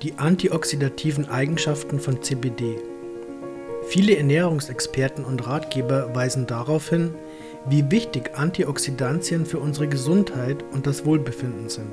Die 0.00 0.14
antioxidativen 0.16 1.28
Eigenschaften 1.28 2.00
von 2.00 2.22
CBD. 2.22 2.78
Viele 3.88 4.16
Ernährungsexperten 4.16 5.22
und 5.22 5.46
Ratgeber 5.46 6.14
weisen 6.14 6.46
darauf 6.46 6.88
hin, 6.88 7.14
wie 7.68 7.90
wichtig 7.90 8.30
Antioxidantien 8.34 9.44
für 9.44 9.58
unsere 9.58 9.88
Gesundheit 9.88 10.64
und 10.72 10.86
das 10.86 11.04
Wohlbefinden 11.04 11.68
sind. 11.68 11.92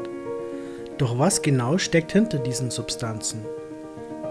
Doch 0.97 1.19
was 1.19 1.41
genau 1.41 1.77
steckt 1.77 2.13
hinter 2.13 2.39
diesen 2.39 2.71
Substanzen? 2.71 3.41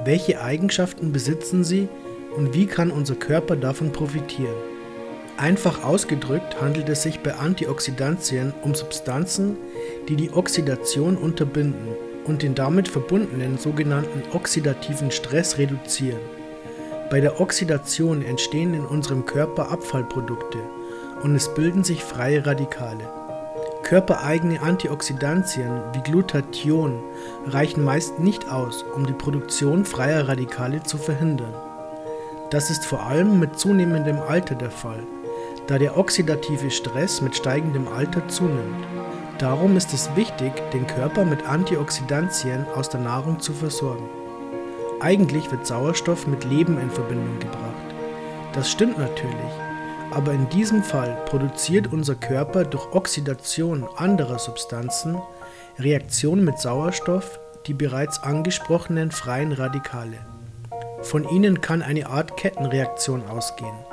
Welche 0.02 0.40
Eigenschaften 0.40 1.12
besitzen 1.12 1.62
sie 1.62 1.88
und 2.34 2.54
wie 2.54 2.66
kann 2.66 2.90
unser 2.90 3.16
Körper 3.16 3.54
davon 3.54 3.92
profitieren? 3.92 4.56
Einfach 5.36 5.84
ausgedrückt 5.84 6.58
handelt 6.60 6.88
es 6.88 7.02
sich 7.02 7.20
bei 7.20 7.34
Antioxidantien 7.34 8.54
um 8.62 8.74
Substanzen, 8.74 9.58
die 10.08 10.16
die 10.16 10.32
Oxidation 10.32 11.18
unterbinden 11.18 12.07
und 12.28 12.42
den 12.42 12.54
damit 12.54 12.86
verbundenen 12.86 13.58
sogenannten 13.58 14.22
oxidativen 14.32 15.10
Stress 15.10 15.58
reduzieren. 15.58 16.20
Bei 17.10 17.20
der 17.20 17.40
Oxidation 17.40 18.22
entstehen 18.22 18.74
in 18.74 18.84
unserem 18.84 19.26
Körper 19.26 19.72
Abfallprodukte 19.72 20.58
und 21.22 21.34
es 21.34 21.52
bilden 21.54 21.82
sich 21.82 22.04
freie 22.04 22.46
Radikale. 22.46 23.08
Körpereigene 23.82 24.60
Antioxidantien 24.60 25.80
wie 25.94 26.02
Glutathion 26.02 27.02
reichen 27.46 27.82
meist 27.82 28.18
nicht 28.20 28.48
aus, 28.50 28.84
um 28.94 29.06
die 29.06 29.14
Produktion 29.14 29.84
freier 29.84 30.28
Radikale 30.28 30.82
zu 30.82 30.98
verhindern. 30.98 31.54
Das 32.50 32.70
ist 32.70 32.84
vor 32.84 33.06
allem 33.06 33.40
mit 33.40 33.58
zunehmendem 33.58 34.18
Alter 34.20 34.54
der 34.54 34.70
Fall 34.70 35.02
da 35.68 35.78
der 35.78 35.98
oxidative 35.98 36.70
Stress 36.70 37.20
mit 37.20 37.36
steigendem 37.36 37.88
Alter 37.88 38.26
zunimmt. 38.28 38.86
Darum 39.38 39.76
ist 39.76 39.94
es 39.94 40.10
wichtig, 40.16 40.52
den 40.72 40.86
Körper 40.88 41.24
mit 41.24 41.46
Antioxidantien 41.46 42.66
aus 42.74 42.88
der 42.88 42.98
Nahrung 42.98 43.38
zu 43.38 43.52
versorgen. 43.52 44.08
Eigentlich 45.00 45.48
wird 45.52 45.64
Sauerstoff 45.64 46.26
mit 46.26 46.42
Leben 46.42 46.76
in 46.80 46.90
Verbindung 46.90 47.38
gebracht. 47.38 47.94
Das 48.52 48.68
stimmt 48.68 48.98
natürlich, 48.98 49.52
aber 50.10 50.32
in 50.32 50.48
diesem 50.48 50.82
Fall 50.82 51.22
produziert 51.26 51.92
unser 51.92 52.16
Körper 52.16 52.64
durch 52.64 52.92
Oxidation 52.92 53.86
anderer 53.96 54.40
Substanzen 54.40 55.20
Reaktionen 55.78 56.44
mit 56.44 56.58
Sauerstoff 56.58 57.38
die 57.66 57.74
bereits 57.74 58.22
angesprochenen 58.22 59.12
freien 59.12 59.52
Radikale. 59.52 60.18
Von 61.02 61.28
ihnen 61.28 61.60
kann 61.60 61.82
eine 61.82 62.08
Art 62.08 62.36
Kettenreaktion 62.36 63.24
ausgehen 63.28 63.87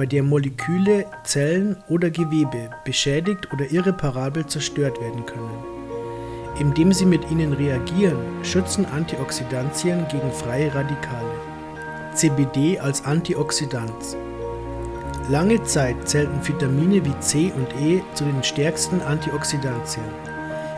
bei 0.00 0.06
der 0.06 0.22
Moleküle, 0.22 1.04
Zellen 1.24 1.76
oder 1.90 2.08
Gewebe 2.08 2.70
beschädigt 2.86 3.52
oder 3.52 3.70
irreparabel 3.70 4.46
zerstört 4.46 4.98
werden 4.98 5.26
können. 5.26 5.62
Indem 6.58 6.90
sie 6.90 7.04
mit 7.04 7.30
ihnen 7.30 7.52
reagieren, 7.52 8.16
schützen 8.42 8.86
Antioxidantien 8.86 10.08
gegen 10.08 10.32
freie 10.32 10.74
Radikale. 10.74 11.34
CBD 12.14 12.80
als 12.80 13.04
Antioxidant. 13.04 14.16
Lange 15.28 15.62
Zeit 15.64 16.08
zählten 16.08 16.48
Vitamine 16.48 17.04
wie 17.04 17.20
C 17.20 17.52
und 17.54 17.68
E 17.78 18.00
zu 18.14 18.24
den 18.24 18.42
stärksten 18.42 19.02
Antioxidantien. 19.02 20.08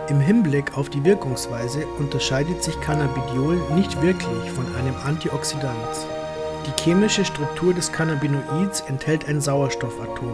Im 0.09 0.19
Hinblick 0.19 0.77
auf 0.77 0.91
die 0.91 1.05
Wirkungsweise 1.05 1.87
unterscheidet 2.01 2.65
sich 2.65 2.81
Cannabidiol 2.81 3.55
nicht 3.77 4.03
wirklich 4.03 4.51
von 4.51 4.67
einem 4.75 4.97
Antioxidant. 5.05 6.22
Die 6.67 6.83
chemische 6.83 7.25
Struktur 7.25 7.75
des 7.75 7.91
Cannabinoids 7.91 8.83
enthält 8.89 9.27
ein 9.29 9.41
Sauerstoffatom, 9.41 10.33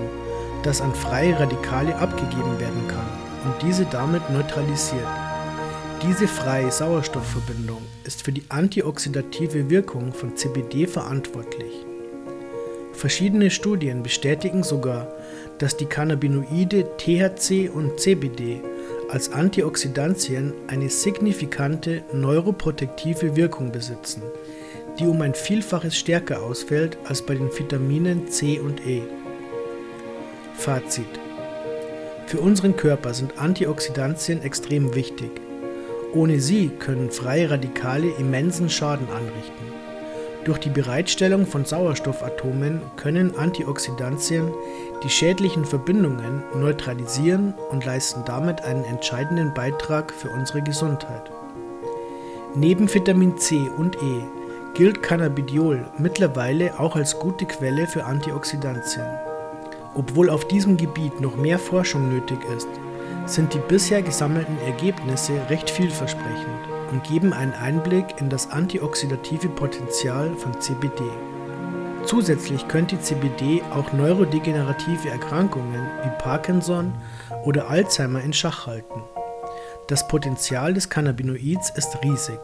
das 0.62 0.80
an 0.80 0.94
freie 0.94 1.38
Radikale 1.38 1.96
abgegeben 1.96 2.58
werden 2.58 2.86
kann 2.88 3.06
und 3.44 3.62
diese 3.62 3.86
damit 3.86 4.28
neutralisiert. 4.30 5.06
Diese 6.02 6.28
freie 6.28 6.70
Sauerstoffverbindung 6.70 7.82
ist 8.04 8.22
für 8.22 8.32
die 8.32 8.44
antioxidative 8.50 9.68
Wirkung 9.70 10.12
von 10.12 10.36
CBD 10.36 10.86
verantwortlich. 10.86 11.86
Verschiedene 12.92 13.50
Studien 13.50 14.02
bestätigen 14.02 14.62
sogar, 14.62 15.08
dass 15.58 15.76
die 15.76 15.86
Cannabinoide 15.86 16.84
THC 16.98 17.68
und 17.68 17.98
CBD 17.98 18.60
als 19.08 19.32
Antioxidantien 19.32 20.52
eine 20.66 20.90
signifikante 20.90 22.02
neuroprotektive 22.12 23.36
Wirkung 23.36 23.72
besitzen, 23.72 24.22
die 24.98 25.06
um 25.06 25.22
ein 25.22 25.34
Vielfaches 25.34 25.96
stärker 25.96 26.42
ausfällt 26.42 26.98
als 27.04 27.22
bei 27.22 27.34
den 27.34 27.50
Vitaminen 27.56 28.28
C 28.28 28.58
und 28.58 28.84
E. 28.86 29.02
Fazit. 30.54 31.06
Für 32.26 32.40
unseren 32.40 32.76
Körper 32.76 33.14
sind 33.14 33.38
Antioxidantien 33.38 34.42
extrem 34.42 34.94
wichtig. 34.94 35.30
Ohne 36.12 36.40
sie 36.40 36.68
können 36.68 37.10
freie 37.10 37.50
Radikale 37.50 38.10
immensen 38.18 38.68
Schaden 38.68 39.08
anrichten. 39.08 39.68
Durch 40.44 40.58
die 40.58 40.70
Bereitstellung 40.70 41.46
von 41.46 41.64
Sauerstoffatomen 41.64 42.80
können 42.96 43.36
Antioxidantien 43.36 44.50
die 45.04 45.10
schädlichen 45.10 45.64
Verbindungen 45.64 46.42
neutralisieren 46.54 47.54
und 47.70 47.84
leisten 47.84 48.22
damit 48.24 48.62
einen 48.62 48.84
entscheidenden 48.84 49.52
Beitrag 49.54 50.12
für 50.12 50.30
unsere 50.30 50.62
Gesundheit. 50.62 51.30
Neben 52.54 52.92
Vitamin 52.92 53.36
C 53.36 53.56
und 53.76 53.96
E 53.96 54.37
gilt 54.78 55.02
Cannabidiol 55.02 55.84
mittlerweile 55.98 56.78
auch 56.78 56.94
als 56.94 57.18
gute 57.18 57.46
Quelle 57.46 57.88
für 57.88 58.04
Antioxidantien. 58.04 59.08
Obwohl 59.96 60.30
auf 60.30 60.46
diesem 60.46 60.76
Gebiet 60.76 61.20
noch 61.20 61.34
mehr 61.34 61.58
Forschung 61.58 62.08
nötig 62.08 62.38
ist, 62.56 62.68
sind 63.26 63.52
die 63.52 63.58
bisher 63.58 64.02
gesammelten 64.02 64.56
Ergebnisse 64.60 65.32
recht 65.50 65.68
vielversprechend 65.68 66.60
und 66.92 67.02
geben 67.02 67.32
einen 67.32 67.54
Einblick 67.54 68.20
in 68.20 68.30
das 68.30 68.52
antioxidative 68.52 69.48
Potenzial 69.48 70.32
von 70.36 70.60
CBD. 70.60 71.02
Zusätzlich 72.04 72.68
könnte 72.68 73.00
CBD 73.00 73.60
auch 73.74 73.92
neurodegenerative 73.92 75.10
Erkrankungen 75.10 75.88
wie 76.04 76.22
Parkinson 76.22 76.94
oder 77.42 77.68
Alzheimer 77.68 78.20
in 78.20 78.32
Schach 78.32 78.68
halten. 78.68 79.02
Das 79.88 80.06
Potenzial 80.06 80.72
des 80.72 80.88
Cannabinoids 80.88 81.70
ist 81.70 81.98
riesig. 82.04 82.38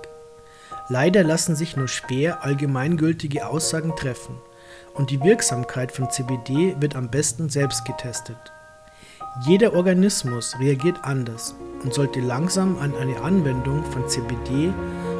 Leider 0.88 1.24
lassen 1.24 1.56
sich 1.56 1.76
nur 1.76 1.88
schwer 1.88 2.44
allgemeingültige 2.44 3.46
Aussagen 3.46 3.96
treffen 3.96 4.36
und 4.92 5.10
die 5.10 5.22
Wirksamkeit 5.22 5.90
von 5.90 6.10
CBD 6.10 6.76
wird 6.78 6.94
am 6.94 7.08
besten 7.08 7.48
selbst 7.48 7.86
getestet. 7.86 8.36
Jeder 9.46 9.74
Organismus 9.74 10.54
reagiert 10.60 10.98
anders 11.02 11.54
und 11.82 11.94
sollte 11.94 12.20
langsam 12.20 12.78
an 12.78 12.94
eine 12.96 13.20
Anwendung 13.22 13.82
von 13.84 14.06
CBD 14.08 14.72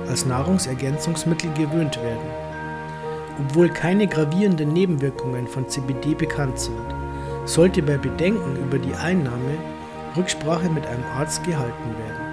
als 0.07 0.27
Nahrungsergänzungsmittel 0.27 1.51
gewöhnt 1.55 1.97
werden. 1.97 2.31
Obwohl 3.41 3.71
keine 3.71 4.07
gravierenden 4.07 4.73
Nebenwirkungen 4.73 5.49
von 5.49 5.69
CBD 5.69 6.15
bekannt 6.15 6.59
sind, 6.59 6.95
sollte 7.47 7.83
bei 7.83 7.97
Bedenken 7.97 8.57
über 8.57 8.79
die 8.79 8.95
Einnahme 8.95 9.59
Rücksprache 10.15 10.69
mit 10.69 10.87
einem 10.87 11.05
Arzt 11.17 11.43
gehalten 11.43 11.99
werden. 11.99 12.24